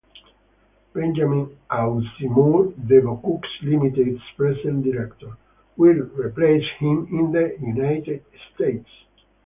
[0.95, 5.37] Benjamin Auzimour, Devoucoux Limited's present Director,
[5.77, 8.89] will replace him in the United States.